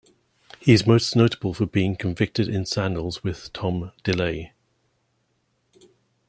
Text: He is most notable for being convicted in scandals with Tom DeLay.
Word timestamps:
He 0.59 0.73
is 0.73 0.87
most 0.87 1.15
notable 1.15 1.53
for 1.53 1.67
being 1.67 1.95
convicted 1.95 2.47
in 2.49 2.65
scandals 2.65 3.23
with 3.23 3.53
Tom 3.53 3.91
DeLay. 4.03 4.51